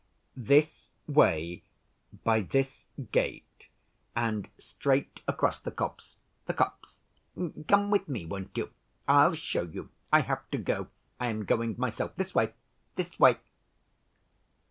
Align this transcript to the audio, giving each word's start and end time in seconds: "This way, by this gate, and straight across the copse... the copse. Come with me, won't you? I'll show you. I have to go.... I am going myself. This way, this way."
"This 0.35 0.89
way, 1.05 1.61
by 2.23 2.41
this 2.41 2.87
gate, 3.11 3.69
and 4.15 4.47
straight 4.57 5.21
across 5.27 5.59
the 5.59 5.69
copse... 5.69 6.17
the 6.47 6.55
copse. 6.55 7.03
Come 7.67 7.91
with 7.91 8.09
me, 8.09 8.25
won't 8.25 8.57
you? 8.57 8.71
I'll 9.07 9.35
show 9.35 9.61
you. 9.61 9.89
I 10.11 10.21
have 10.21 10.49
to 10.49 10.57
go.... 10.57 10.87
I 11.19 11.27
am 11.27 11.45
going 11.45 11.75
myself. 11.77 12.15
This 12.15 12.33
way, 12.33 12.53
this 12.95 13.19
way." 13.19 13.37